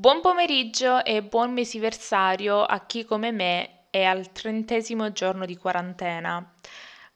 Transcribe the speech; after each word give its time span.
Buon 0.00 0.22
pomeriggio 0.22 1.04
e 1.04 1.22
buon 1.22 1.52
mesiversario 1.52 2.62
a 2.62 2.86
chi 2.86 3.04
come 3.04 3.32
me 3.32 3.88
è 3.90 4.02
al 4.02 4.32
trentesimo 4.32 5.12
giorno 5.12 5.44
di 5.44 5.58
quarantena. 5.58 6.54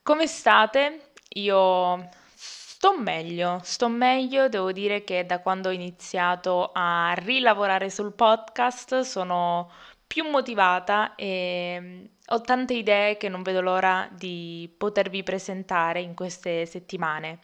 Come 0.02 0.27
state? 0.27 1.12
Io 1.37 2.10
sto 2.34 2.98
meglio, 2.98 3.59
sto 3.62 3.88
meglio, 3.88 4.51
devo 4.51 4.70
dire 4.70 5.02
che 5.02 5.24
da 5.24 5.41
quando 5.41 5.70
ho 5.70 5.73
iniziato 5.73 6.73
a 6.74 7.15
rilavorare 7.16 7.88
sul 7.88 8.12
podcast 8.12 9.01
sono 9.01 9.71
più 10.07 10.29
motivata 10.29 11.15
e 11.15 12.10
ho 12.27 12.41
tante 12.43 12.74
idee 12.74 13.16
che 13.16 13.30
non 13.30 13.41
vedo 13.41 13.62
l'ora 13.62 14.10
di 14.12 14.71
potervi 14.77 15.23
presentare 15.23 16.02
in 16.02 16.12
queste 16.15 16.66
settimane. 16.66 17.38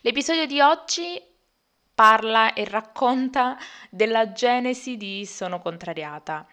L'episodio 0.00 0.46
di 0.46 0.60
oggi 0.60 1.29
parla 2.00 2.54
e 2.54 2.64
racconta 2.64 3.58
della 3.90 4.32
genesi 4.32 4.96
di 4.96 5.26
Sono 5.26 5.60
contrariata. 5.60 6.46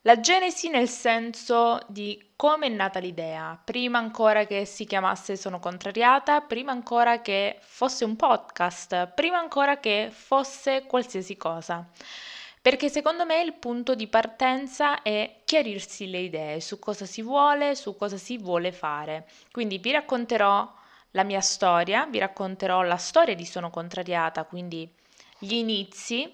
La 0.00 0.20
genesi 0.20 0.70
nel 0.70 0.88
senso 0.88 1.80
di 1.86 2.30
come 2.34 2.68
è 2.68 2.70
nata 2.70 2.98
l'idea, 2.98 3.60
prima 3.62 3.98
ancora 3.98 4.46
che 4.46 4.64
si 4.64 4.86
chiamasse 4.86 5.36
Sono 5.36 5.58
contrariata, 5.58 6.40
prima 6.40 6.72
ancora 6.72 7.20
che 7.20 7.58
fosse 7.60 8.06
un 8.06 8.16
podcast, 8.16 9.08
prima 9.08 9.36
ancora 9.36 9.80
che 9.80 10.08
fosse 10.10 10.86
qualsiasi 10.86 11.36
cosa. 11.36 11.86
Perché 12.62 12.88
secondo 12.88 13.26
me 13.26 13.42
il 13.42 13.52
punto 13.52 13.94
di 13.94 14.06
partenza 14.06 15.02
è 15.02 15.42
chiarirsi 15.44 16.08
le 16.08 16.20
idee 16.20 16.60
su 16.62 16.78
cosa 16.78 17.04
si 17.04 17.20
vuole, 17.20 17.74
su 17.74 17.96
cosa 17.96 18.16
si 18.16 18.38
vuole 18.38 18.72
fare. 18.72 19.28
Quindi 19.50 19.76
vi 19.76 19.90
racconterò 19.90 20.78
la 21.12 21.24
mia 21.24 21.40
storia, 21.40 22.06
vi 22.06 22.18
racconterò 22.18 22.82
la 22.82 22.96
storia 22.96 23.34
di 23.34 23.44
Sono 23.44 23.70
contrariata, 23.70 24.44
quindi 24.44 24.88
gli 25.38 25.54
inizi 25.54 26.32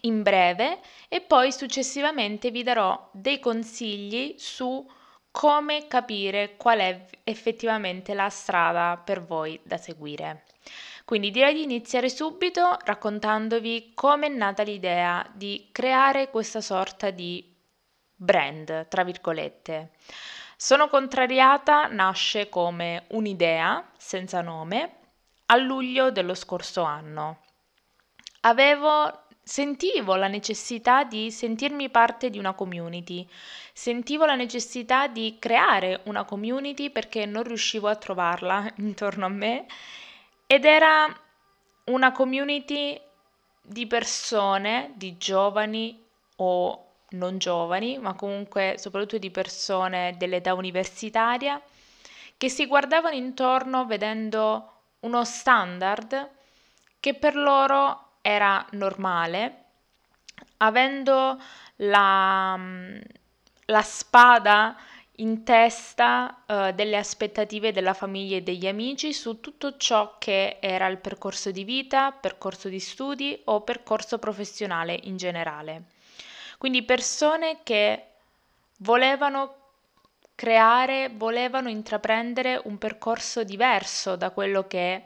in 0.00 0.22
breve 0.22 0.80
e 1.08 1.20
poi 1.20 1.52
successivamente 1.52 2.50
vi 2.50 2.62
darò 2.62 3.08
dei 3.12 3.38
consigli 3.38 4.34
su 4.38 4.84
come 5.30 5.86
capire 5.86 6.56
qual 6.56 6.78
è 6.78 7.06
effettivamente 7.22 8.14
la 8.14 8.30
strada 8.30 9.00
per 9.02 9.22
voi 9.22 9.60
da 9.62 9.76
seguire. 9.76 10.44
Quindi 11.04 11.30
direi 11.30 11.54
di 11.54 11.62
iniziare 11.62 12.08
subito 12.08 12.76
raccontandovi 12.84 13.92
come 13.94 14.26
è 14.26 14.30
nata 14.30 14.62
l'idea 14.64 15.24
di 15.34 15.68
creare 15.70 16.30
questa 16.30 16.60
sorta 16.60 17.10
di 17.10 17.54
brand, 18.12 18.88
tra 18.88 19.04
virgolette. 19.04 19.90
Sono 20.58 20.88
contrariata 20.88 21.86
nasce 21.86 22.48
come 22.48 23.04
un'idea 23.08 23.90
senza 23.98 24.40
nome 24.40 25.00
a 25.46 25.56
luglio 25.56 26.10
dello 26.10 26.34
scorso 26.34 26.82
anno. 26.82 27.40
Avevo 28.40 29.26
sentivo 29.42 30.16
la 30.16 30.28
necessità 30.28 31.04
di 31.04 31.30
sentirmi 31.30 31.90
parte 31.90 32.30
di 32.30 32.38
una 32.38 32.54
community, 32.54 33.28
sentivo 33.74 34.24
la 34.24 34.34
necessità 34.34 35.08
di 35.08 35.36
creare 35.38 36.00
una 36.04 36.24
community 36.24 36.88
perché 36.88 37.26
non 37.26 37.42
riuscivo 37.42 37.88
a 37.88 37.96
trovarla 37.96 38.72
intorno 38.78 39.26
a 39.26 39.28
me 39.28 39.66
ed 40.46 40.64
era 40.64 41.06
una 41.84 42.12
community 42.12 42.98
di 43.60 43.86
persone, 43.86 44.92
di 44.94 45.18
giovani 45.18 46.02
o 46.36 46.85
non 47.10 47.38
giovani, 47.38 47.98
ma 47.98 48.14
comunque 48.14 48.76
soprattutto 48.78 49.18
di 49.18 49.30
persone 49.30 50.14
dell'età 50.18 50.54
universitaria, 50.54 51.60
che 52.36 52.48
si 52.48 52.66
guardavano 52.66 53.14
intorno 53.14 53.86
vedendo 53.86 54.72
uno 55.00 55.24
standard 55.24 56.30
che 57.00 57.14
per 57.14 57.36
loro 57.36 58.18
era 58.20 58.66
normale, 58.72 59.64
avendo 60.58 61.40
la, 61.76 62.58
la 63.66 63.82
spada 63.82 64.76
in 65.18 65.44
testa 65.44 66.42
uh, 66.46 66.72
delle 66.72 66.96
aspettative 66.96 67.72
della 67.72 67.94
famiglia 67.94 68.36
e 68.36 68.42
degli 68.42 68.66
amici 68.66 69.12
su 69.12 69.40
tutto 69.40 69.76
ciò 69.76 70.16
che 70.18 70.58
era 70.60 70.86
il 70.88 70.98
percorso 70.98 71.50
di 71.50 71.64
vita, 71.64 72.12
percorso 72.12 72.68
di 72.68 72.80
studi 72.80 73.40
o 73.44 73.62
percorso 73.62 74.18
professionale 74.18 74.98
in 75.04 75.16
generale. 75.16 75.94
Quindi 76.58 76.82
persone 76.84 77.58
che 77.62 78.06
volevano 78.78 79.54
creare, 80.34 81.10
volevano 81.14 81.68
intraprendere 81.68 82.60
un 82.64 82.78
percorso 82.78 83.42
diverso 83.42 84.16
da 84.16 84.30
quello 84.30 84.66
che 84.66 85.02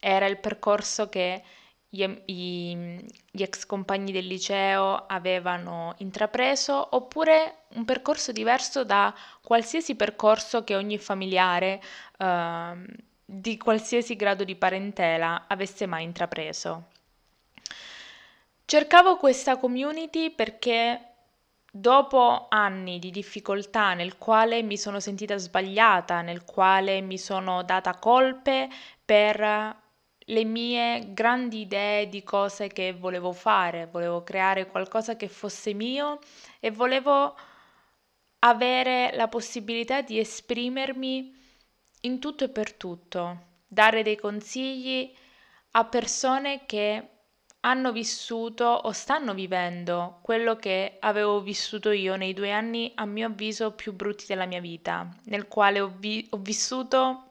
era 0.00 0.26
il 0.26 0.38
percorso 0.38 1.08
che 1.08 1.42
gli, 1.88 2.06
gli, 2.26 2.76
gli, 3.30 3.42
ex 3.42 3.64
compagni 3.66 4.12
del 4.12 4.26
liceo 4.26 5.06
avevano 5.06 5.94
intrapreso, 5.98 6.94
oppure 6.94 7.64
un 7.74 7.84
percorso 7.84 8.30
diverso 8.30 8.84
da 8.84 9.14
qualsiasi 9.42 9.94
percorso 9.96 10.64
che 10.64 10.76
ogni 10.76 10.98
familiare 10.98 11.80
eh, 12.18 12.72
di 13.24 13.56
qualsiasi 13.56 14.16
grado 14.16 14.44
di 14.44 14.54
parentela 14.54 15.44
avesse 15.48 15.86
mai 15.86 16.04
intrapreso. 16.04 16.88
Cercavo 18.70 19.16
questa 19.16 19.56
community 19.56 20.28
perché 20.28 21.14
dopo 21.72 22.48
anni 22.50 22.98
di 22.98 23.10
difficoltà 23.10 23.94
nel 23.94 24.18
quale 24.18 24.60
mi 24.60 24.76
sono 24.76 25.00
sentita 25.00 25.38
sbagliata, 25.38 26.20
nel 26.20 26.44
quale 26.44 27.00
mi 27.00 27.16
sono 27.16 27.62
data 27.62 27.94
colpe 27.94 28.68
per 29.02 29.74
le 30.18 30.44
mie 30.44 31.14
grandi 31.14 31.60
idee 31.60 32.10
di 32.10 32.22
cose 32.22 32.68
che 32.68 32.92
volevo 32.92 33.32
fare, 33.32 33.86
volevo 33.86 34.22
creare 34.22 34.66
qualcosa 34.66 35.16
che 35.16 35.28
fosse 35.28 35.72
mio 35.72 36.18
e 36.60 36.70
volevo 36.70 37.34
avere 38.40 39.12
la 39.14 39.28
possibilità 39.28 40.02
di 40.02 40.18
esprimermi 40.18 41.34
in 42.02 42.18
tutto 42.18 42.44
e 42.44 42.50
per 42.50 42.74
tutto, 42.74 43.44
dare 43.66 44.02
dei 44.02 44.16
consigli 44.16 45.10
a 45.70 45.86
persone 45.86 46.66
che 46.66 47.12
hanno 47.68 47.92
vissuto 47.92 48.64
o 48.64 48.92
stanno 48.92 49.34
vivendo 49.34 50.20
quello 50.22 50.56
che 50.56 50.96
avevo 51.00 51.42
vissuto 51.42 51.90
io 51.90 52.16
nei 52.16 52.32
due 52.32 52.50
anni, 52.50 52.90
a 52.94 53.04
mio 53.04 53.26
avviso, 53.26 53.72
più 53.72 53.92
brutti 53.92 54.24
della 54.26 54.46
mia 54.46 54.60
vita, 54.60 55.06
nel 55.24 55.48
quale 55.48 55.80
ho, 55.80 55.92
vi- 55.98 56.26
ho 56.30 56.38
vissuto 56.38 57.24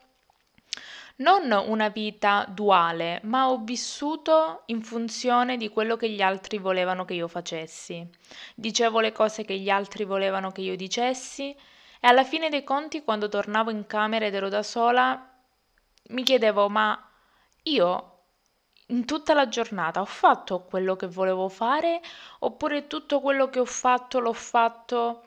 non 1.17 1.51
una 1.51 1.89
vita 1.89 2.45
duale, 2.47 3.19
ma 3.23 3.49
ho 3.49 3.63
vissuto 3.63 4.61
in 4.67 4.83
funzione 4.83 5.57
di 5.57 5.69
quello 5.69 5.97
che 5.97 6.09
gli 6.11 6.21
altri 6.21 6.59
volevano 6.59 7.03
che 7.03 7.15
io 7.15 7.27
facessi. 7.27 8.07
Dicevo 8.53 8.99
le 8.99 9.11
cose 9.11 9.43
che 9.43 9.57
gli 9.57 9.69
altri 9.69 10.03
volevano 10.03 10.51
che 10.51 10.61
io 10.61 10.75
dicessi 10.75 11.49
e 11.49 12.07
alla 12.07 12.23
fine 12.23 12.49
dei 12.49 12.63
conti, 12.63 13.03
quando 13.03 13.27
tornavo 13.27 13.71
in 13.71 13.87
camera 13.87 14.25
ed 14.27 14.35
ero 14.35 14.49
da 14.49 14.61
sola, 14.61 15.27
mi 16.09 16.21
chiedevo, 16.21 16.69
ma 16.69 17.09
io 17.63 18.16
in 18.87 19.05
tutta 19.05 19.33
la 19.33 19.47
giornata 19.47 20.01
ho 20.01 20.05
fatto 20.05 20.61
quello 20.61 20.95
che 20.95 21.07
volevo 21.07 21.49
fare 21.49 22.01
oppure 22.39 22.87
tutto 22.87 23.19
quello 23.19 23.49
che 23.49 23.59
ho 23.59 23.65
fatto 23.65 24.19
l'ho 24.19 24.33
fatto 24.33 25.23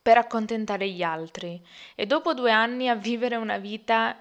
per 0.00 0.16
accontentare 0.18 0.88
gli 0.88 1.02
altri. 1.02 1.64
E 1.94 2.06
dopo 2.06 2.34
due 2.34 2.50
anni 2.50 2.88
a 2.88 2.94
vivere 2.94 3.36
una 3.36 3.58
vita 3.58 4.16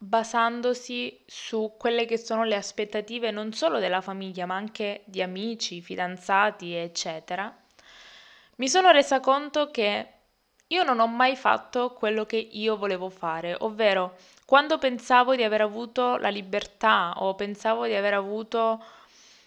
basandosi 0.00 1.24
su 1.26 1.74
quelle 1.76 2.04
che 2.04 2.18
sono 2.18 2.44
le 2.44 2.54
aspettative 2.54 3.30
non 3.30 3.52
solo 3.52 3.78
della 3.78 4.00
famiglia 4.00 4.46
ma 4.46 4.54
anche 4.56 5.02
di 5.04 5.22
amici, 5.22 5.80
fidanzati 5.80 6.74
eccetera, 6.74 7.56
mi 8.56 8.68
sono 8.68 8.90
resa 8.90 9.20
conto 9.20 9.70
che 9.70 10.17
io 10.68 10.82
non 10.82 11.00
ho 11.00 11.06
mai 11.06 11.36
fatto 11.36 11.92
quello 11.92 12.26
che 12.26 12.36
io 12.36 12.76
volevo 12.76 13.08
fare, 13.08 13.56
ovvero 13.60 14.16
quando 14.44 14.78
pensavo 14.78 15.34
di 15.34 15.42
aver 15.42 15.62
avuto 15.62 16.16
la 16.16 16.28
libertà 16.28 17.14
o 17.16 17.34
pensavo 17.34 17.86
di 17.86 17.94
aver 17.94 18.14
avuto, 18.14 18.82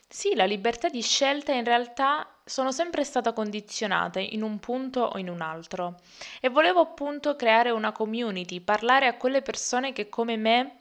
sì, 0.07 0.35
la 0.35 0.45
libertà 0.45 0.89
di 0.89 1.01
scelta, 1.01 1.51
in 1.53 1.63
realtà 1.63 2.27
sono 2.44 2.71
sempre 2.71 3.03
stata 3.03 3.33
condizionata 3.33 4.19
in 4.19 4.41
un 4.41 4.59
punto 4.59 5.01
o 5.01 5.18
in 5.18 5.29
un 5.29 5.41
altro. 5.41 6.00
E 6.39 6.50
volevo 6.50 6.81
appunto 6.81 7.35
creare 7.35 7.69
una 7.69 7.91
community, 7.91 8.59
parlare 8.59 9.07
a 9.07 9.15
quelle 9.15 9.41
persone 9.41 9.94
che 9.94 10.09
come 10.09 10.38
me 10.38 10.79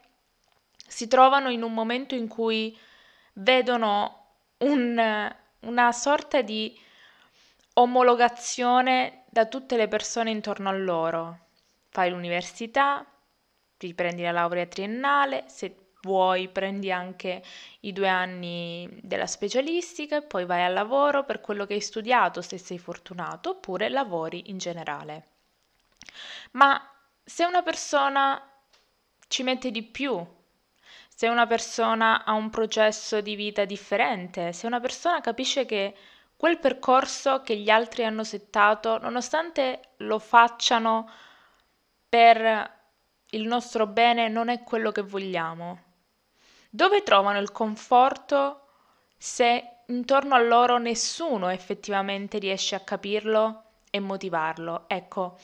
si 0.87 1.06
trovano 1.06 1.50
in 1.50 1.62
un 1.62 1.72
momento 1.72 2.14
in 2.14 2.28
cui 2.28 2.76
vedono 3.34 4.25
un, 4.58 5.34
una 5.60 5.92
sorta 5.92 6.42
di 6.42 6.78
omologazione 7.75 9.19
da 9.30 9.46
tutte 9.46 9.76
le 9.76 9.88
persone 9.88 10.30
intorno 10.30 10.68
a 10.68 10.72
loro. 10.72 11.46
Fai 11.88 12.10
l'università, 12.10 13.06
ti 13.76 13.94
prendi 13.94 14.22
la 14.22 14.32
laurea 14.32 14.66
triennale, 14.66 15.44
se 15.46 15.90
vuoi 16.02 16.48
prendi 16.48 16.90
anche 16.90 17.42
i 17.80 17.92
due 17.92 18.08
anni 18.08 18.88
della 19.02 19.26
specialistica 19.26 20.16
e 20.16 20.22
poi 20.22 20.46
vai 20.46 20.62
al 20.64 20.72
lavoro 20.72 21.24
per 21.24 21.40
quello 21.40 21.66
che 21.66 21.74
hai 21.74 21.80
studiato 21.80 22.42
se 22.42 22.58
sei 22.58 22.78
fortunato 22.78 23.50
oppure 23.50 23.88
lavori 23.88 24.50
in 24.50 24.58
generale. 24.58 25.26
Ma 26.52 26.80
se 27.22 27.44
una 27.44 27.62
persona 27.62 28.42
ci 29.28 29.42
mette 29.42 29.70
di 29.70 29.82
più, 29.82 30.26
se 31.08 31.28
una 31.28 31.46
persona 31.46 32.24
ha 32.24 32.32
un 32.32 32.50
processo 32.50 33.20
di 33.20 33.34
vita 33.34 33.64
differente, 33.64 34.52
se 34.52 34.66
una 34.66 34.80
persona 34.80 35.20
capisce 35.20 35.66
che 35.66 35.94
quel 36.40 36.58
percorso 36.58 37.42
che 37.42 37.54
gli 37.54 37.69
altri 37.69 38.02
hanno 38.02 38.25
settato, 38.25 38.96
nonostante 38.96 39.90
lo 39.98 40.19
facciano 40.19 41.06
per 42.08 42.78
il 43.32 43.46
nostro 43.46 43.87
bene, 43.87 44.28
non 44.28 44.48
è 44.48 44.62
quello 44.62 44.90
che 44.90 45.02
vogliamo. 45.02 45.82
Dove 46.70 47.02
trovano 47.02 47.38
il 47.40 47.52
conforto 47.52 48.69
se 49.19 49.81
intorno 49.88 50.34
a 50.34 50.38
loro 50.38 50.78
nessuno 50.78 51.50
effettivamente 51.50 52.38
riesce 52.38 52.75
a 52.75 52.81
capirlo 52.81 53.64
e 53.90 54.00
motivarlo? 54.00 54.84
Ecco, 54.87 55.37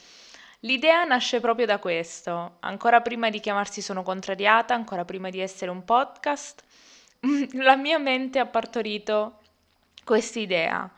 L'idea 0.60 1.04
nasce 1.04 1.40
proprio 1.40 1.66
da 1.66 1.78
questo, 1.78 2.56
ancora 2.60 3.02
prima 3.02 3.28
di 3.28 3.40
chiamarsi 3.40 3.82
Sono 3.82 4.02
contrariata, 4.02 4.72
ancora 4.72 5.04
prima 5.04 5.28
di 5.28 5.40
essere 5.40 5.70
un 5.70 5.84
podcast, 5.84 6.64
la 7.52 7.76
mia 7.76 7.98
mente 7.98 8.38
ha 8.38 8.46
partorito 8.46 9.40
questa 10.06 10.38
idea. 10.38 10.88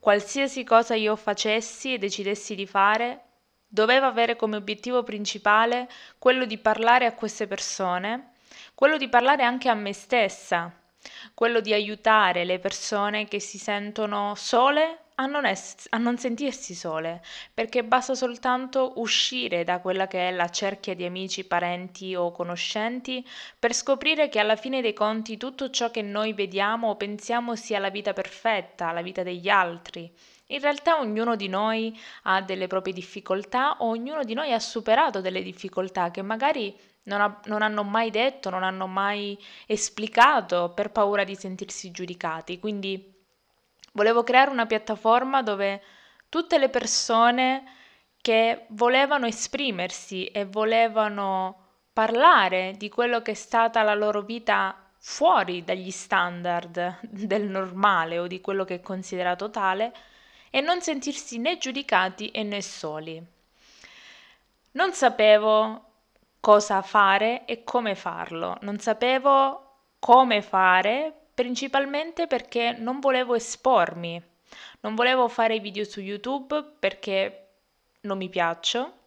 Qualsiasi 0.00 0.64
cosa 0.64 0.94
io 0.94 1.16
facessi 1.16 1.92
e 1.92 1.98
decidessi 1.98 2.54
di 2.54 2.66
fare, 2.66 3.24
doveva 3.66 4.06
avere 4.06 4.36
come 4.36 4.56
obiettivo 4.56 5.02
principale 5.02 5.86
quello 6.18 6.46
di 6.46 6.56
parlare 6.56 7.04
a 7.04 7.12
queste 7.12 7.46
persone, 7.46 8.30
quello 8.74 8.96
di 8.96 9.10
parlare 9.10 9.42
anche 9.42 9.68
a 9.68 9.74
me 9.74 9.92
stessa, 9.92 10.72
quello 11.34 11.60
di 11.60 11.74
aiutare 11.74 12.46
le 12.46 12.58
persone 12.58 13.28
che 13.28 13.38
si 13.38 13.58
sentono 13.58 14.34
sole 14.34 15.00
a 15.20 15.26
non, 15.26 15.44
es- 15.46 15.86
a 15.90 15.98
non 15.98 16.16
sentirsi 16.16 16.74
sole, 16.74 17.22
perché 17.52 17.82
basta 17.82 18.14
soltanto 18.14 18.92
uscire 18.96 19.64
da 19.64 19.80
quella 19.80 20.06
che 20.06 20.28
è 20.28 20.32
la 20.32 20.48
cerchia 20.48 20.94
di 20.94 21.04
amici, 21.04 21.44
parenti 21.44 22.14
o 22.14 22.30
conoscenti 22.30 23.26
per 23.58 23.74
scoprire 23.74 24.28
che 24.28 24.38
alla 24.38 24.54
fine 24.54 24.80
dei 24.80 24.92
conti 24.92 25.36
tutto 25.36 25.70
ciò 25.70 25.90
che 25.90 26.02
noi 26.02 26.32
vediamo 26.34 26.90
o 26.90 26.96
pensiamo 26.96 27.56
sia 27.56 27.80
la 27.80 27.90
vita 27.90 28.12
perfetta, 28.12 28.92
la 28.92 29.02
vita 29.02 29.24
degli 29.24 29.48
altri. 29.48 30.12
In 30.50 30.60
realtà 30.60 30.98
ognuno 31.00 31.34
di 31.36 31.48
noi 31.48 31.98
ha 32.22 32.40
delle 32.40 32.68
proprie 32.68 32.94
difficoltà 32.94 33.76
o 33.80 33.88
ognuno 33.88 34.22
di 34.22 34.34
noi 34.34 34.52
ha 34.52 34.60
superato 34.60 35.20
delle 35.20 35.42
difficoltà 35.42 36.10
che 36.12 36.22
magari 36.22 36.74
non, 37.04 37.20
ha, 37.20 37.40
non, 37.46 37.62
hanno 37.62 37.82
mai 37.82 38.10
detto, 38.10 38.50
non 38.50 38.62
hanno 38.62 38.86
mai 38.86 39.36
esplicato 39.66 40.72
per 40.74 40.90
paura 40.90 41.24
di 41.24 41.34
sentirsi 41.34 41.90
giudicati. 41.90 42.58
Quindi 42.60 43.17
Volevo 43.98 44.22
creare 44.22 44.52
una 44.52 44.66
piattaforma 44.66 45.42
dove 45.42 45.82
tutte 46.28 46.56
le 46.56 46.68
persone 46.68 47.64
che 48.20 48.66
volevano 48.68 49.26
esprimersi 49.26 50.26
e 50.26 50.44
volevano 50.44 51.66
parlare 51.92 52.74
di 52.76 52.88
quello 52.90 53.22
che 53.22 53.32
è 53.32 53.34
stata 53.34 53.82
la 53.82 53.94
loro 53.94 54.22
vita 54.22 54.88
fuori 54.98 55.64
dagli 55.64 55.90
standard 55.90 57.00
del 57.00 57.48
normale 57.48 58.20
o 58.20 58.28
di 58.28 58.40
quello 58.40 58.64
che 58.64 58.76
è 58.76 58.80
considerato 58.80 59.50
tale 59.50 59.92
e 60.50 60.60
non 60.60 60.80
sentirsi 60.80 61.38
né 61.38 61.58
giudicati 61.58 62.28
e 62.28 62.44
né 62.44 62.62
soli. 62.62 63.20
Non 64.74 64.92
sapevo 64.92 65.86
cosa 66.38 66.82
fare 66.82 67.44
e 67.46 67.64
come 67.64 67.96
farlo, 67.96 68.58
non 68.60 68.78
sapevo 68.78 69.88
come 69.98 70.40
fare 70.40 71.27
principalmente 71.38 72.26
perché 72.26 72.72
non 72.72 72.98
volevo 72.98 73.36
espormi, 73.36 74.20
non 74.80 74.96
volevo 74.96 75.28
fare 75.28 75.60
video 75.60 75.84
su 75.84 76.00
YouTube 76.00 76.72
perché 76.80 77.50
non 78.00 78.18
mi 78.18 78.28
piaccio 78.28 79.02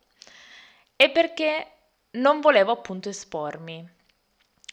e 0.95 1.09
perché 1.09 1.71
non 2.11 2.39
volevo 2.39 2.71
appunto 2.71 3.09
espormi. 3.09 3.85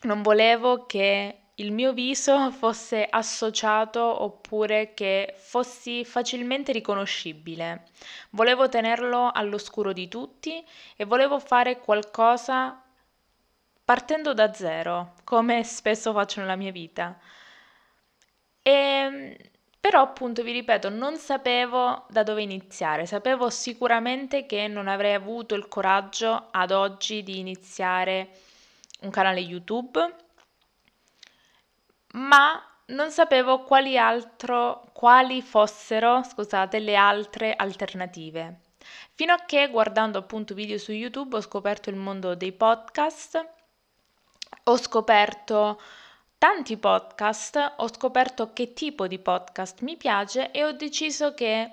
Non 0.02 0.22
volevo 0.22 0.86
che 0.86 1.38
il 1.56 1.72
mio 1.72 1.92
viso 1.92 2.52
fosse 2.52 3.04
associato 3.10 4.22
oppure 4.22 4.94
che 4.94 5.34
fossi 5.36 6.04
facilmente 6.04 6.70
riconoscibile. 6.70 7.88
Volevo 8.30 8.68
tenerlo 8.68 9.32
all'oscuro 9.32 9.92
di 9.92 10.06
tutti 10.06 10.64
e 10.94 11.04
volevo 11.04 11.40
fare 11.40 11.80
qualcosa 11.80 12.80
partendo 13.84 14.32
da 14.32 14.52
zero, 14.52 15.14
come 15.24 15.64
spesso 15.64 16.12
faccio 16.12 16.38
nella 16.38 16.54
mia 16.54 16.70
vita. 16.70 17.18
E, 18.68 18.70
ehm, 18.70 19.36
però 19.80 20.02
appunto 20.02 20.42
vi 20.42 20.52
ripeto, 20.52 20.90
non 20.90 21.16
sapevo 21.16 22.04
da 22.10 22.22
dove 22.22 22.42
iniziare, 22.42 23.06
sapevo 23.06 23.48
sicuramente 23.48 24.44
che 24.44 24.68
non 24.68 24.88
avrei 24.88 25.14
avuto 25.14 25.54
il 25.54 25.68
coraggio 25.68 26.48
ad 26.50 26.70
oggi 26.72 27.22
di 27.22 27.38
iniziare 27.38 28.28
un 29.00 29.10
canale 29.10 29.40
YouTube, 29.40 30.14
ma 32.12 32.62
non 32.86 33.10
sapevo 33.10 33.62
quali, 33.62 33.96
altro, 33.96 34.84
quali 34.92 35.40
fossero, 35.40 36.22
scusate, 36.22 36.78
le 36.80 36.96
altre 36.96 37.54
alternative. 37.54 38.60
Fino 39.14 39.32
a 39.32 39.44
che 39.46 39.68
guardando 39.70 40.18
appunto 40.18 40.54
video 40.54 40.78
su 40.78 40.92
YouTube 40.92 41.36
ho 41.36 41.40
scoperto 41.40 41.88
il 41.88 41.96
mondo 41.96 42.34
dei 42.34 42.52
podcast, 42.52 43.48
ho 44.64 44.76
scoperto 44.76 45.80
tanti 46.38 46.76
podcast, 46.76 47.74
ho 47.78 47.88
scoperto 47.92 48.52
che 48.52 48.72
tipo 48.72 49.08
di 49.08 49.18
podcast 49.18 49.82
mi 49.82 49.96
piace 49.96 50.52
e 50.52 50.64
ho 50.64 50.72
deciso 50.72 51.34
che 51.34 51.70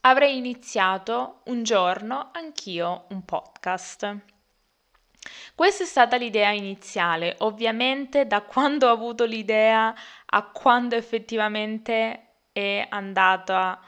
avrei 0.00 0.36
iniziato 0.36 1.42
un 1.44 1.62
giorno 1.62 2.30
anch'io 2.32 3.06
un 3.10 3.24
podcast. 3.24 4.18
Questa 5.54 5.84
è 5.84 5.86
stata 5.86 6.16
l'idea 6.16 6.50
iniziale, 6.50 7.36
ovviamente 7.38 8.26
da 8.26 8.42
quando 8.42 8.88
ho 8.88 8.92
avuto 8.92 9.24
l'idea 9.24 9.94
a 10.26 10.42
quando 10.50 10.96
effettivamente 10.96 12.46
è 12.52 12.84
andata 12.90 13.80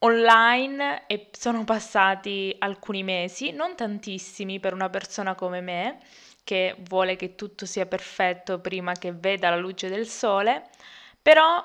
online 0.00 1.06
e 1.06 1.30
sono 1.32 1.64
passati 1.64 2.54
alcuni 2.58 3.02
mesi, 3.02 3.50
non 3.50 3.74
tantissimi 3.74 4.60
per 4.60 4.74
una 4.74 4.90
persona 4.90 5.34
come 5.34 5.60
me, 5.60 5.98
che 6.44 6.76
vuole 6.80 7.16
che 7.16 7.34
tutto 7.34 7.66
sia 7.66 7.86
perfetto 7.86 8.60
prima 8.60 8.92
che 8.94 9.12
veda 9.12 9.50
la 9.50 9.56
luce 9.56 9.88
del 9.88 10.06
sole, 10.06 10.68
però 11.20 11.64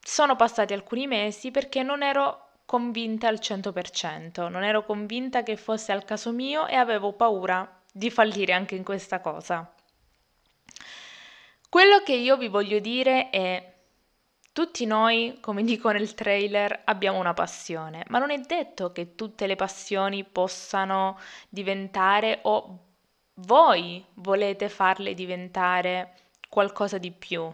sono 0.00 0.36
passati 0.36 0.72
alcuni 0.72 1.06
mesi 1.06 1.50
perché 1.50 1.82
non 1.82 2.02
ero 2.02 2.42
convinta 2.64 3.28
al 3.28 3.38
100%, 3.40 4.48
non 4.48 4.64
ero 4.64 4.84
convinta 4.84 5.42
che 5.42 5.56
fosse 5.56 5.92
al 5.92 6.04
caso 6.04 6.32
mio 6.32 6.66
e 6.66 6.74
avevo 6.74 7.12
paura 7.12 7.82
di 7.92 8.10
fallire 8.10 8.52
anche 8.52 8.74
in 8.74 8.84
questa 8.84 9.20
cosa. 9.20 9.72
Quello 11.68 12.02
che 12.02 12.14
io 12.14 12.36
vi 12.36 12.48
voglio 12.48 12.78
dire 12.78 13.30
è 13.30 13.74
tutti 14.52 14.86
noi, 14.86 15.38
come 15.40 15.62
dico 15.64 15.90
nel 15.90 16.14
trailer, 16.14 16.82
abbiamo 16.84 17.18
una 17.18 17.34
passione, 17.34 18.04
ma 18.08 18.18
non 18.18 18.30
è 18.30 18.38
detto 18.38 18.90
che 18.90 19.14
tutte 19.14 19.46
le 19.46 19.54
passioni 19.54 20.24
possano 20.24 21.18
diventare 21.48 22.40
o 22.44 22.85
voi 23.40 24.04
volete 24.14 24.68
farle 24.68 25.14
diventare 25.14 26.14
qualcosa 26.48 26.98
di 26.98 27.10
più. 27.10 27.52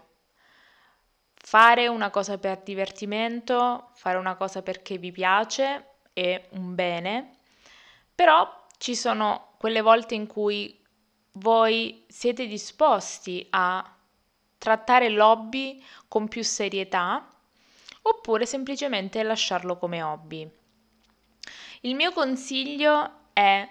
Fare 1.34 1.88
una 1.88 2.10
cosa 2.10 2.38
per 2.38 2.62
divertimento, 2.62 3.90
fare 3.94 4.16
una 4.18 4.36
cosa 4.36 4.62
perché 4.62 4.98
vi 4.98 5.10
piace 5.10 5.86
è 6.12 6.48
un 6.50 6.74
bene, 6.74 7.36
però 8.14 8.66
ci 8.78 8.94
sono 8.94 9.54
quelle 9.58 9.80
volte 9.80 10.14
in 10.14 10.26
cui 10.26 10.78
voi 11.36 12.04
siete 12.08 12.46
disposti 12.46 13.46
a 13.50 13.96
trattare 14.58 15.08
l'hobby 15.08 15.82
con 16.06 16.28
più 16.28 16.44
serietà 16.44 17.26
oppure 18.02 18.46
semplicemente 18.46 19.22
lasciarlo 19.22 19.76
come 19.78 20.02
hobby. 20.02 20.48
Il 21.80 21.94
mio 21.96 22.12
consiglio 22.12 23.30
è 23.32 23.68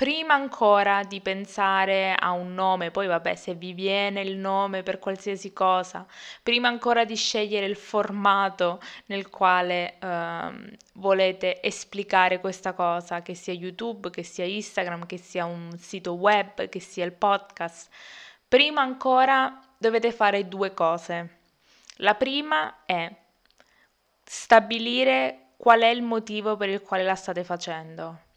prima 0.00 0.32
ancora 0.32 1.02
di 1.02 1.20
pensare 1.20 2.14
a 2.14 2.30
un 2.30 2.54
nome, 2.54 2.90
poi 2.90 3.06
vabbè, 3.06 3.34
se 3.34 3.52
vi 3.52 3.74
viene 3.74 4.22
il 4.22 4.38
nome 4.38 4.82
per 4.82 4.98
qualsiasi 4.98 5.52
cosa, 5.52 6.06
prima 6.42 6.68
ancora 6.68 7.04
di 7.04 7.14
scegliere 7.14 7.66
il 7.66 7.76
formato 7.76 8.80
nel 9.08 9.28
quale 9.28 9.98
ehm, 9.98 10.70
volete 10.94 11.60
esplicare 11.60 12.40
questa 12.40 12.72
cosa, 12.72 13.20
che 13.20 13.34
sia 13.34 13.52
YouTube, 13.52 14.08
che 14.08 14.22
sia 14.22 14.46
Instagram, 14.46 15.04
che 15.04 15.18
sia 15.18 15.44
un 15.44 15.76
sito 15.76 16.14
web, 16.14 16.66
che 16.70 16.80
sia 16.80 17.04
il 17.04 17.12
podcast, 17.12 17.90
prima 18.48 18.80
ancora 18.80 19.60
dovete 19.76 20.12
fare 20.12 20.48
due 20.48 20.72
cose. 20.72 21.40
La 21.96 22.14
prima 22.14 22.86
è 22.86 23.14
stabilire 24.24 25.48
qual 25.58 25.82
è 25.82 25.88
il 25.88 26.00
motivo 26.00 26.56
per 26.56 26.70
il 26.70 26.80
quale 26.80 27.04
la 27.04 27.16
state 27.16 27.44
facendo. 27.44 28.28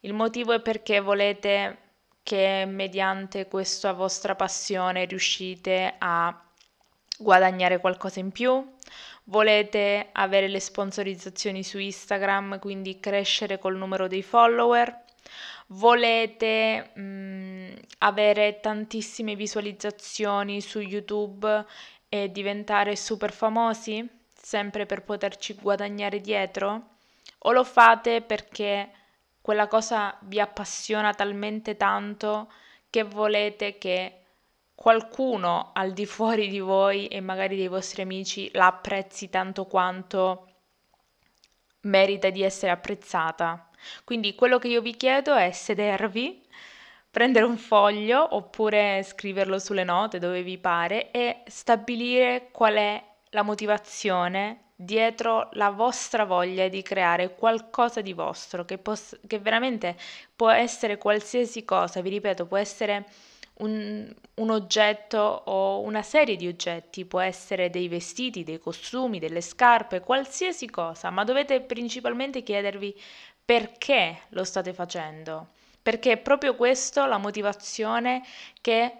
Il 0.00 0.14
motivo 0.14 0.52
è 0.52 0.60
perché 0.60 1.00
volete 1.00 1.78
che 2.22 2.64
mediante 2.66 3.48
questa 3.48 3.92
vostra 3.92 4.34
passione 4.34 5.04
riuscite 5.04 5.94
a 5.98 6.42
guadagnare 7.18 7.80
qualcosa 7.80 8.20
in 8.20 8.30
più, 8.30 8.64
volete 9.24 10.08
avere 10.12 10.48
le 10.48 10.60
sponsorizzazioni 10.60 11.62
su 11.62 11.78
Instagram, 11.78 12.58
quindi 12.58 12.98
crescere 12.98 13.58
col 13.58 13.76
numero 13.76 14.08
dei 14.08 14.22
follower, 14.22 15.04
volete 15.68 16.90
mh, 16.94 17.00
mm, 17.00 17.72
avere 17.98 18.60
tantissime 18.60 19.34
visualizzazioni 19.34 20.60
su 20.60 20.80
YouTube 20.80 21.64
e 22.08 22.30
diventare 22.30 22.96
super 22.96 23.32
famosi, 23.32 24.08
sempre 24.34 24.86
per 24.86 25.02
poterci 25.02 25.54
guadagnare 25.54 26.20
dietro, 26.20 26.96
o 27.40 27.52
lo 27.52 27.64
fate 27.64 28.22
perché 28.22 28.90
quella 29.40 29.66
cosa 29.66 30.16
vi 30.22 30.40
appassiona 30.40 31.14
talmente 31.14 31.76
tanto 31.76 32.52
che 32.90 33.02
volete 33.04 33.78
che 33.78 34.14
qualcuno 34.74 35.70
al 35.74 35.92
di 35.92 36.06
fuori 36.06 36.48
di 36.48 36.58
voi 36.58 37.06
e 37.06 37.20
magari 37.20 37.56
dei 37.56 37.68
vostri 37.68 38.02
amici 38.02 38.50
la 38.52 38.66
apprezzi 38.66 39.28
tanto 39.28 39.66
quanto 39.66 40.46
merita 41.82 42.30
di 42.30 42.42
essere 42.42 42.72
apprezzata. 42.72 43.68
Quindi 44.04 44.34
quello 44.34 44.58
che 44.58 44.68
io 44.68 44.80
vi 44.80 44.96
chiedo 44.96 45.34
è 45.34 45.50
sedervi, 45.52 46.42
prendere 47.10 47.44
un 47.44 47.56
foglio 47.56 48.34
oppure 48.34 49.02
scriverlo 49.02 49.58
sulle 49.58 49.84
note 49.84 50.18
dove 50.18 50.42
vi 50.42 50.58
pare 50.58 51.10
e 51.10 51.42
stabilire 51.46 52.48
qual 52.50 52.74
è 52.74 53.04
la 53.30 53.42
motivazione 53.42 54.69
dietro 54.82 55.50
la 55.52 55.68
vostra 55.68 56.24
voglia 56.24 56.68
di 56.68 56.80
creare 56.80 57.34
qualcosa 57.34 58.00
di 58.00 58.14
vostro, 58.14 58.64
che, 58.64 58.78
poss- 58.78 59.18
che 59.26 59.38
veramente 59.38 59.94
può 60.34 60.48
essere 60.48 60.96
qualsiasi 60.96 61.66
cosa, 61.66 62.00
vi 62.00 62.08
ripeto, 62.08 62.46
può 62.46 62.56
essere 62.56 63.04
un, 63.58 64.10
un, 64.36 64.50
oggetto 64.50 65.18
o 65.18 65.80
una 65.80 66.00
serie 66.00 66.36
di 66.36 66.46
oggetti, 66.46 67.04
può 67.04 67.20
essere 67.20 67.68
dei 67.68 67.88
vestiti, 67.88 68.42
dei 68.42 68.58
costumi, 68.58 69.18
delle 69.18 69.42
scarpe, 69.42 70.00
qualsiasi 70.00 70.70
cosa, 70.70 71.10
ma 71.10 71.24
dovete 71.24 71.60
principalmente 71.60 72.42
chiedervi 72.42 72.98
perché 73.44 74.20
lo 74.30 74.44
state 74.44 74.72
facendo, 74.72 75.48
perché 75.82 76.12
è 76.12 76.16
proprio 76.16 76.54
questo 76.54 77.04
la 77.04 77.18
motivazione 77.18 78.22
che 78.62 78.96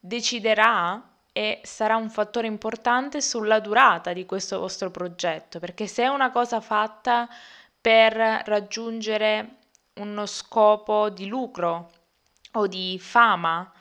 deciderà 0.00 1.11
e 1.32 1.60
sarà 1.64 1.96
un 1.96 2.10
fattore 2.10 2.46
importante 2.46 3.20
sulla 3.20 3.58
durata 3.58 4.12
di 4.12 4.26
questo 4.26 4.58
vostro 4.58 4.90
progetto, 4.90 5.58
perché 5.58 5.86
se 5.86 6.02
è 6.04 6.08
una 6.08 6.30
cosa 6.30 6.60
fatta 6.60 7.28
per 7.80 8.14
raggiungere 8.44 9.56
uno 9.94 10.26
scopo 10.26 11.08
di 11.08 11.26
lucro 11.26 11.90
o 12.52 12.66
di 12.66 12.98
fama 13.00 13.72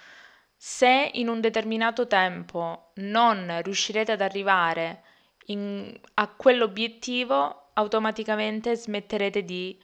se 0.55 1.09
in 1.13 1.27
un 1.27 1.41
determinato 1.41 2.07
tempo 2.07 2.91
non 2.95 3.61
riuscirete 3.63 4.11
ad 4.11 4.21
arrivare 4.21 5.03
in, 5.47 5.99
a 6.15 6.27
quell'obiettivo, 6.27 7.71
automaticamente 7.73 8.75
smetterete 8.75 9.43
di, 9.43 9.75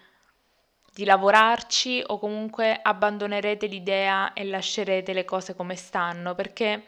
di 0.93 1.03
lavorarci 1.03 2.03
o 2.05 2.19
comunque 2.19 2.79
abbandonerete 2.79 3.65
l'idea 3.65 4.33
e 4.33 4.45
lascerete 4.45 5.13
le 5.13 5.25
cose 5.25 5.55
come 5.55 5.75
stanno, 5.75 6.35
perché 6.35 6.83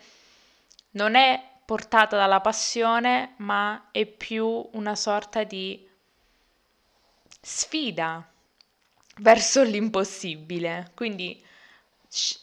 non 0.91 1.15
è 1.15 1.43
portata 1.65 2.17
dalla 2.17 2.41
passione, 2.41 3.35
ma 3.37 3.89
è 3.91 4.05
più 4.05 4.69
una 4.73 4.95
sorta 4.95 5.43
di 5.43 5.87
sfida 7.41 8.27
verso 9.17 9.63
l'impossibile. 9.63 10.91
Quindi 10.95 11.43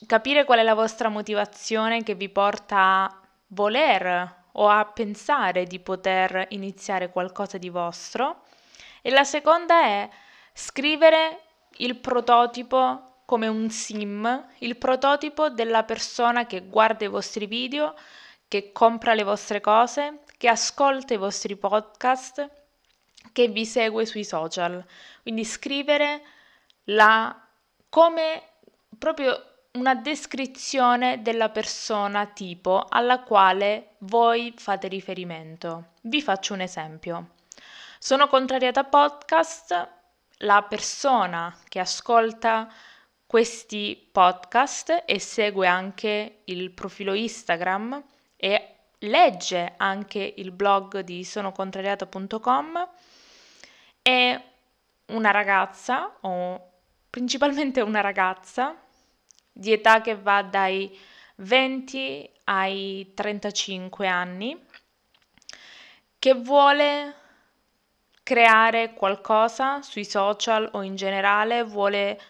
capire 0.06 0.44
qual 0.44 0.60
è 0.60 0.62
la 0.62 0.74
vostra 0.74 1.08
motivazione 1.08 2.02
che 2.02 2.14
vi 2.14 2.28
porta 2.28 2.78
a 2.78 3.20
voler 3.48 4.44
o 4.52 4.68
a 4.68 4.84
pensare 4.86 5.64
di 5.64 5.80
poter 5.80 6.46
iniziare 6.50 7.10
qualcosa 7.10 7.58
di 7.58 7.68
vostro. 7.68 8.44
E 9.02 9.10
la 9.10 9.24
seconda 9.24 9.82
è 9.82 10.08
scrivere 10.52 11.40
il 11.78 11.96
prototipo 11.96 13.20
come 13.26 13.48
un 13.48 13.68
sim, 13.70 14.46
il 14.58 14.76
prototipo 14.76 15.50
della 15.50 15.82
persona 15.82 16.46
che 16.46 16.62
guarda 16.62 17.04
i 17.04 17.08
vostri 17.08 17.46
video, 17.46 17.94
che 18.48 18.72
compra 18.72 19.14
le 19.14 19.22
vostre 19.22 19.60
cose, 19.60 20.20
che 20.36 20.48
ascolta 20.48 21.14
i 21.14 21.18
vostri 21.18 21.56
podcast, 21.56 22.48
che 23.32 23.48
vi 23.48 23.66
segue 23.66 24.06
sui 24.06 24.24
social. 24.24 24.84
Quindi 25.22 25.44
scrivere 25.44 26.22
la 26.84 27.38
come 27.88 28.42
proprio 28.98 29.54
una 29.72 29.94
descrizione 29.94 31.20
della 31.22 31.50
persona 31.50 32.26
tipo 32.26 32.86
alla 32.88 33.20
quale 33.20 33.96
voi 33.98 34.54
fate 34.56 34.88
riferimento. 34.88 35.92
Vi 36.02 36.22
faccio 36.22 36.54
un 36.54 36.60
esempio. 36.60 37.30
Sono 37.98 38.26
contrariata 38.26 38.80
a 38.80 38.84
podcast, 38.84 39.88
la 40.38 40.62
persona 40.62 41.54
che 41.68 41.78
ascolta 41.78 42.72
questi 43.26 44.08
podcast 44.12 45.02
e 45.04 45.18
segue 45.18 45.66
anche 45.66 46.42
il 46.44 46.70
profilo 46.70 47.14
Instagram 47.14 48.02
e 48.36 48.74
legge 49.00 49.74
anche 49.76 50.34
il 50.36 50.50
blog 50.50 51.00
di 51.00 51.24
sonocontrariata.com 51.24 52.88
è 54.02 54.42
una 55.06 55.30
ragazza 55.30 56.16
o 56.20 56.70
principalmente 57.10 57.80
una 57.80 58.00
ragazza 58.00 58.76
di 59.52 59.72
età 59.72 60.00
che 60.00 60.16
va 60.16 60.42
dai 60.42 60.96
20 61.36 62.30
ai 62.44 63.12
35 63.14 64.06
anni, 64.06 64.64
che 66.18 66.34
vuole 66.34 67.14
creare 68.22 68.94
qualcosa 68.94 69.82
sui 69.82 70.04
social 70.04 70.68
o 70.72 70.82
in 70.82 70.96
generale, 70.96 71.62
vuole, 71.62 72.20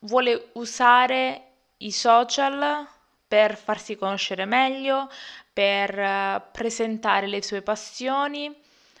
vuole 0.00 0.50
usare 0.54 1.52
i 1.78 1.90
social 1.90 2.86
per 3.26 3.56
farsi 3.56 3.96
conoscere 3.96 4.44
meglio, 4.44 5.08
per 5.52 5.98
uh, 5.98 6.42
presentare 6.52 7.26
le 7.26 7.42
sue 7.42 7.62
passioni, 7.62 8.54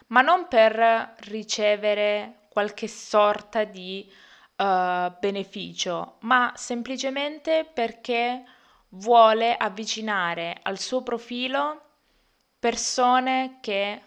ma 0.08 0.20
non 0.20 0.48
per 0.48 1.14
ricevere 1.28 2.46
qualche 2.48 2.88
sorta 2.88 3.64
di 3.64 4.10
uh, 4.56 5.12
beneficio, 5.20 6.16
ma 6.20 6.52
semplicemente 6.56 7.68
perché 7.72 8.44
vuole 8.90 9.56
avvicinare 9.56 10.58
al 10.62 10.78
suo 10.78 11.02
profilo 11.02 11.82
persone 12.58 13.58
che 13.60 14.00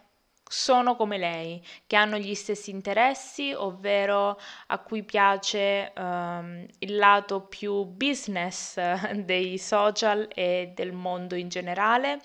sono 0.52 0.96
come 0.96 1.20
lei, 1.20 1.64
che 1.86 1.96
hanno 1.96 2.18
gli 2.18 2.34
stessi 2.34 2.72
interessi, 2.72 3.54
ovvero 3.54 4.40
a 4.68 4.80
cui 4.80 5.04
piace 5.04 5.94
um, 5.96 6.66
il 6.80 6.96
lato 6.96 7.42
più 7.42 7.84
business 7.84 8.80
dei 9.14 9.60
social 9.60 10.28
e 10.34 10.72
del 10.74 10.92
mondo 10.92 11.36
in 11.36 11.50
generale, 11.50 12.20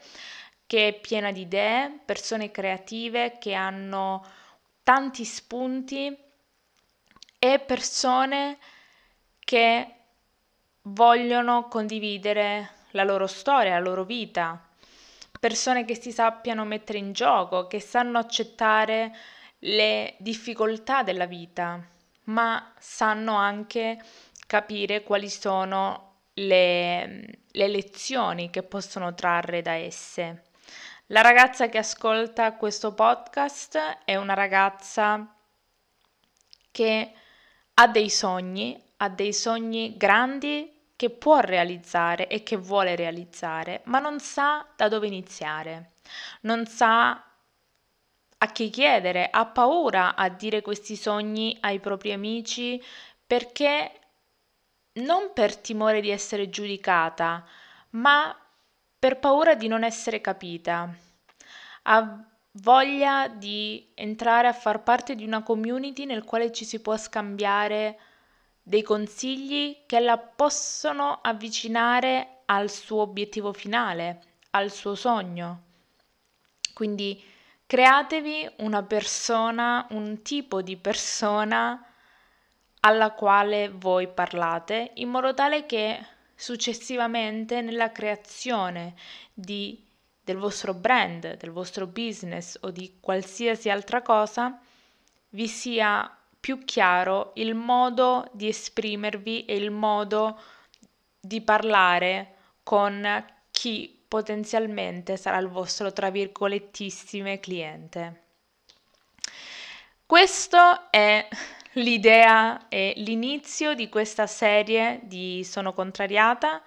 che 0.66 0.88
è 0.88 0.99
piena 0.99 1.33
di 1.33 1.43
idee, 1.43 2.00
persone 2.02 2.50
creative 2.50 3.37
che 3.38 3.52
hanno 3.52 4.25
tanti 4.83 5.26
spunti 5.26 6.16
e 7.38 7.59
persone 7.59 8.57
che 9.38 9.95
vogliono 10.85 11.69
condividere 11.69 12.71
la 12.93 13.04
loro 13.04 13.26
storia, 13.26 13.75
la 13.75 13.81
loro 13.81 14.04
vita, 14.04 14.63
persone 15.45 15.85
che 15.85 15.95
si 15.95 16.11
sappiano 16.11 16.65
mettere 16.65 16.97
in 16.97 17.13
gioco, 17.13 17.67
che 17.67 17.79
sanno 17.79 18.17
accettare 18.17 19.15
le 19.59 20.15
difficoltà 20.17 21.03
della 21.03 21.27
vita, 21.27 21.87
ma 22.25 22.73
sanno 22.79 23.35
anche 23.35 24.03
capire 24.47 25.03
quali 25.03 25.29
sono 25.29 26.21
le, 26.33 27.41
le 27.51 27.69
lezioni 27.69 28.49
che 28.49 28.63
possono 28.63 29.13
trarre 29.13 29.61
da 29.61 29.75
esse. 29.75 30.45
La 31.09 31.21
ragazza 31.21 31.69
che 31.69 31.77
ascolta 31.77 32.55
questo 32.55 32.95
podcast 32.95 33.99
è 34.07 34.17
una 34.17 34.33
ragazza 34.33 35.31
che 36.71 37.13
ha 37.75 37.87
dei 37.87 38.09
sogni, 38.09 38.83
ha 38.97 39.11
dei 39.11 39.35
sogni 39.35 39.95
grandi 39.99 40.74
che 41.05 41.11
può 41.11 41.41
realizzare 41.41 42.29
e 42.29 42.43
che 42.43 42.57
vuole 42.57 42.97
realizzare, 42.97 43.83
ma 43.85 43.99
non 43.99 44.21
sa 44.21 44.67
da 44.75 44.89
dove 44.89 45.07
iniziare, 45.07 45.97
non 46.43 46.67
sa 46.67 47.11
a 48.39 48.47
chi 48.47 48.71
chiedere, 48.71 49.29
ha 49.31 49.45
paura 49.45 50.15
a 50.15 50.31
dire 50.31 50.63
questi 50.63 50.97
sogni 50.97 51.57
ai 51.61 51.79
propri 51.79 52.13
amici 52.13 52.83
perché 53.27 53.93
non 54.95 55.33
per 55.35 55.57
timore 55.57 56.01
di 56.01 56.09
essere 56.09 56.49
giudicata, 56.49 57.45
ma 57.91 58.35
per 58.99 59.19
paura 59.19 59.55
di 59.55 59.69
non 59.69 59.85
essere 59.85 60.23
capita. 60.23 60.91
Ha 61.83 62.25
voglia 62.53 63.29
di 63.29 63.91
entrare 63.95 64.49
a 64.49 64.55
far 64.55 64.83
parte 64.83 65.15
di 65.15 65.25
una 65.25 65.43
community 65.43 66.07
nel 66.07 66.25
quale 66.25 66.51
ci 66.51 66.65
si 66.65 66.81
può 66.81 66.97
scambiare 66.97 67.99
dei 68.66 68.83
consigli 68.83 69.85
che 69.85 70.00
la 70.00 70.16
possono 70.16 71.18
avvicinare 71.21 72.40
al 72.47 72.71
suo 72.71 73.02
obiettivo 73.02 73.52
finale, 73.52 74.23
al 74.50 74.73
suo 74.73 74.94
sogno. 74.94 75.62
Quindi 76.73 77.23
createvi 77.66 78.50
una 78.59 78.83
persona, 78.83 79.87
un 79.90 80.23
tipo 80.23 80.62
di 80.62 80.78
persona 80.78 81.87
alla 82.80 83.11
quale 83.12 83.68
voi 83.68 84.09
parlate, 84.09 84.92
in 84.94 85.11
modo 85.11 85.35
tale 85.35 85.66
che 85.66 86.02
successivamente 86.35 87.61
nella 87.61 87.92
creazione 87.92 88.94
di, 89.33 89.83
del 90.23 90.38
vostro 90.38 90.73
brand, 90.73 91.37
del 91.37 91.50
vostro 91.50 91.87
business 91.87 92.56
o 92.62 92.71
di 92.71 92.97
qualsiasi 92.99 93.68
altra 93.68 94.00
cosa, 94.00 94.59
vi 95.30 95.49
sia 95.49 96.18
più 96.45 96.63
chiaro 96.67 97.31
il 97.37 97.55
modo 97.55 98.29
di 98.33 98.49
esprimervi 98.49 99.47
e 99.47 99.57
il 99.57 99.71
modo 99.71 100.39
di 101.19 101.41
parlare 101.41 102.35
con 102.63 103.25
chi 103.51 104.05
potenzialmente 104.07 105.17
sarà 105.17 105.39
il 105.39 105.49
vostro, 105.49 105.91
tra 105.95 106.11
virgolettissime, 106.11 107.41
cliente. 107.41 108.25
Questo 110.05 110.91
è 110.91 111.27
l'idea 111.73 112.69
e 112.69 112.93
l'inizio 112.97 113.73
di 113.73 113.89
questa 113.89 114.27
serie 114.27 115.01
di 115.05 115.43
Sono 115.45 115.73
contrariata, 115.73 116.61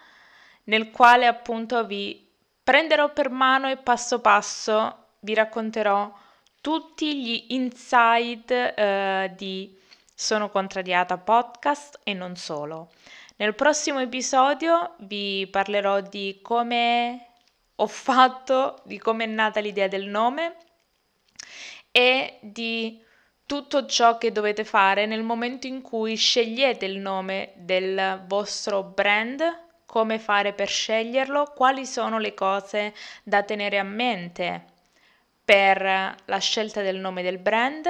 nel 0.63 0.89
quale 0.89 1.27
appunto 1.27 1.85
vi 1.85 2.27
prenderò 2.63 3.13
per 3.13 3.29
mano 3.29 3.69
e 3.69 3.77
passo 3.77 4.21
passo 4.21 5.09
vi 5.19 5.35
racconterò 5.35 6.11
tutti 6.67 7.23
gli 7.23 7.45
insight 7.51 8.51
eh, 8.51 9.31
di 9.37 9.73
Sono 10.13 10.49
contrariata 10.49 11.17
podcast 11.17 12.01
e 12.03 12.13
non 12.13 12.35
solo. 12.35 12.89
Nel 13.37 13.55
prossimo 13.55 13.99
episodio 13.99 14.95
vi 14.97 15.47
parlerò 15.49 16.01
di 16.01 16.39
come 16.41 17.27
ho 17.73 17.87
fatto, 17.87 18.81
di 18.83 18.97
come 18.97 19.23
è 19.23 19.27
nata 19.27 19.61
l'idea 19.61 19.87
del 19.87 20.07
nome 20.07 20.57
e 21.89 22.37
di 22.41 23.01
tutto 23.45 23.85
ciò 23.85 24.17
che 24.17 24.33
dovete 24.33 24.65
fare 24.65 25.05
nel 25.05 25.23
momento 25.23 25.67
in 25.67 25.81
cui 25.81 26.17
scegliete 26.17 26.83
il 26.83 26.97
nome 26.97 27.53
del 27.55 28.25
vostro 28.27 28.83
brand, 28.83 29.41
come 29.85 30.19
fare 30.19 30.51
per 30.51 30.67
sceglierlo, 30.67 31.53
quali 31.55 31.85
sono 31.85 32.19
le 32.19 32.33
cose 32.33 32.93
da 33.23 33.41
tenere 33.43 33.79
a 33.79 33.83
mente 33.83 34.75
per 35.47 35.81
la 36.25 36.37
scelta 36.39 36.81
del 36.81 36.97
nome 36.97 37.23
del 37.23 37.37
brand 37.37 37.87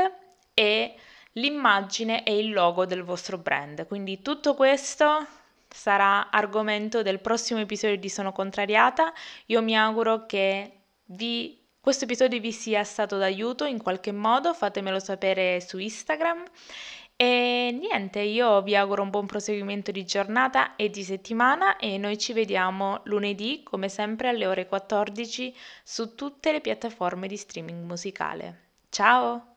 e 0.54 0.94
l'immagine 1.32 2.24
e 2.24 2.38
il 2.38 2.54
logo 2.54 2.86
del 2.86 3.02
vostro 3.02 3.40
brand. 3.40 3.88
Quindi 3.88 4.22
tutto 4.22 4.54
questo 4.54 5.26
sarà 5.68 6.30
argomento 6.30 7.02
del 7.02 7.20
prossimo 7.20 7.60
episodio 7.60 7.98
di 7.98 8.10
Sono 8.10 8.32
Contrariata. 8.32 9.12
Io 9.48 9.64
mi 9.64 9.76
auguro 9.76 10.28
che 10.28 10.72
vi, 11.06 11.60
questo 11.82 12.04
episodio 12.04 12.40
vi 12.40 12.52
sia 12.52 12.84
stato 12.84 13.18
d'aiuto 13.18 13.66
in 13.66 13.82
qualche 13.82 14.12
modo, 14.12 14.54
fatemelo 14.54 15.00
sapere 15.00 15.60
su 15.60 15.80
Instagram. 15.80 16.44
E 17.20 17.72
niente, 17.74 18.22
io 18.22 18.62
vi 18.62 18.76
auguro 18.76 19.02
un 19.04 19.10
buon 19.10 19.26
proseguimento 19.26 19.92
di 19.92 20.06
giornata 20.06 20.76
e 20.76 20.90
di 20.90 21.04
settimana 21.04 21.78
e 21.78 21.98
noi 21.98 22.18
ci 22.18 22.34
vediamo 22.34 23.02
lunedì, 23.06 23.62
come 23.64 23.90
sempre 23.90 24.30
alle 24.30 24.46
ore 24.48 24.68
14, 24.68 25.56
su 25.84 26.16
tutte 26.16 26.52
le 26.52 26.62
piattaforme 26.62 27.28
di 27.28 27.38
streaming 27.38 27.84
musicale. 27.86 28.70
Ciao! 28.90 29.57